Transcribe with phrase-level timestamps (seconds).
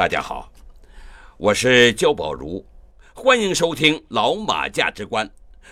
[0.00, 0.50] 大家好，
[1.36, 2.64] 我是焦宝如，
[3.12, 5.26] 欢迎收听《老马价值观》，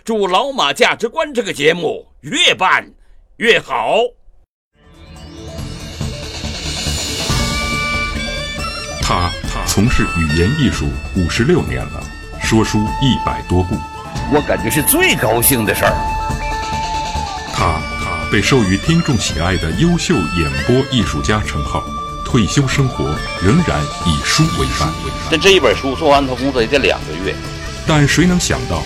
[0.04, 2.86] 祝《老马价值观》这个节目越办
[3.38, 3.94] 越好。
[9.00, 9.30] 他
[9.66, 10.84] 从事语言艺术
[11.16, 12.02] 五十六年了，
[12.42, 13.76] 说书一百多部。
[14.30, 15.94] 我感觉是最高兴的事儿。
[17.54, 17.80] 他
[18.30, 21.82] 被授予听众喜爱的优秀演播艺术家称号。
[22.30, 23.06] 退休生活
[23.40, 24.92] 仍然以书为伴。
[25.30, 27.34] 这这一本书做完，他工作也得两个月。
[27.86, 28.82] 但谁能想到，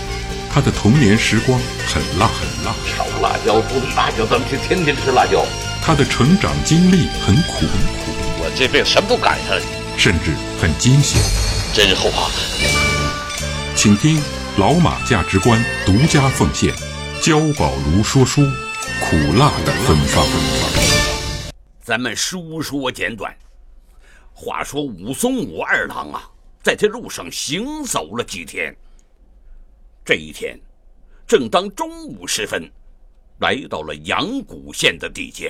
[0.55, 5.45] 他的童年时光很辣很辣，炒辣椒、炖辣椒，咱们是天天吃辣椒。
[5.82, 9.62] 他的成长经历很苦很苦，我这辈子什么都赶上了，
[9.96, 11.20] 甚至很惊险，
[11.74, 12.30] 真后怕。
[13.74, 14.23] 请听
[14.56, 16.73] 老马价值观独家奉献，
[17.20, 18.43] 焦宝如说书，
[19.01, 20.24] 苦辣的芬芳。
[21.82, 23.36] 咱们书说简短。
[24.32, 26.30] 话说武松武二郎啊，
[26.62, 28.74] 在这路上行走了几天。
[30.04, 30.59] 这一天，
[31.26, 32.70] 正当中午时分，
[33.40, 35.48] 来到了阳谷县的地界。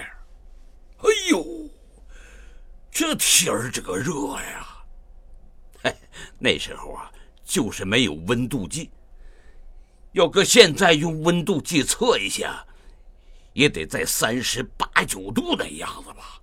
[0.98, 1.68] 哎呦，
[2.90, 4.66] 这天儿这个热呀！
[5.82, 5.94] 嘿，
[6.38, 7.12] 那时候啊，
[7.44, 8.90] 就是没有温度计。
[10.12, 12.66] 要搁现在用温度计测一下。
[13.52, 16.40] 也得在三十八九度那样子吧。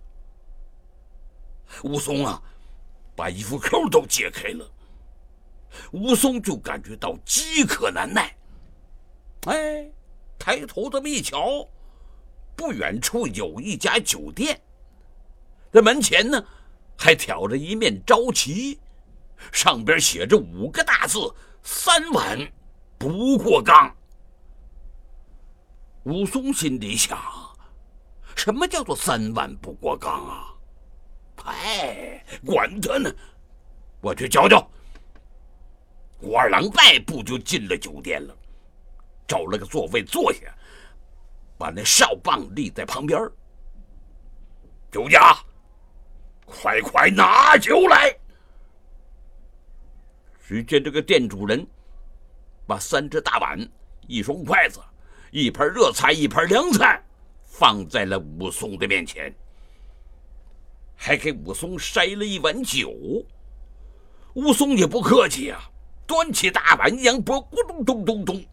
[1.84, 2.42] 武松啊，
[3.16, 4.70] 把衣服扣都解开了。
[5.92, 8.36] 武松就感觉到饥渴难耐。
[9.46, 9.90] 哎，
[10.38, 11.68] 抬头这么一瞧，
[12.56, 14.60] 不远处有一家酒店，
[15.72, 16.44] 这门前呢
[16.98, 18.80] 还挑着一面招旗，
[19.52, 21.20] 上边写着五个大字
[21.64, 22.38] ：“三碗
[22.98, 23.96] 不过冈。”
[26.10, 27.20] 武松心里想
[28.36, 30.56] ：“什么叫做三碗不过岗啊？
[31.46, 33.14] 哎，管他呢，
[34.02, 34.68] 我去瞧瞧。”
[36.22, 38.36] 武二郎迈步就进了酒店了，
[39.28, 40.52] 找了个座位坐下，
[41.60, 43.20] 把那哨棒立在旁边。
[44.92, 45.38] 酒家，
[46.44, 48.12] 快快拿酒来！
[50.44, 51.64] 只见这个店主人
[52.66, 53.60] 把三只大碗、
[54.08, 54.82] 一双筷子。
[55.32, 57.02] 一盘热菜，一盘凉菜，
[57.46, 59.34] 放在了武松的面前，
[60.96, 62.92] 还给武松筛了一碗酒。
[64.34, 65.60] 武松也不客气啊，
[66.08, 68.46] 端起大碗一扬脖，咕咚咚咚咚，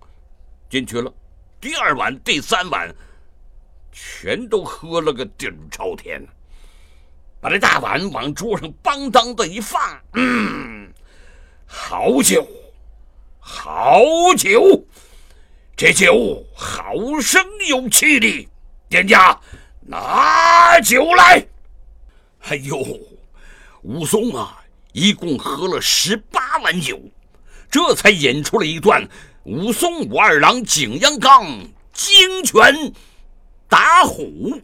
[0.68, 1.12] 进去了。
[1.60, 2.94] 第二碗、第三碗，
[3.92, 6.22] 全都喝了个底朝天，
[7.40, 9.80] 把这大碗往桌上邦当的一放，
[10.12, 10.92] 嗯，
[11.66, 12.46] 好酒，
[13.38, 14.02] 好
[14.36, 14.85] 酒。
[15.76, 18.48] 这酒好生有气力，
[18.88, 19.38] 店家
[19.82, 21.46] 拿酒来。
[22.48, 22.82] 哎呦，
[23.82, 26.98] 武松啊，一共喝了十八碗酒，
[27.70, 29.06] 这才引出了一段
[29.44, 31.46] 武松武二郎景阳冈
[31.92, 32.74] 惊拳
[33.68, 34.58] 打虎。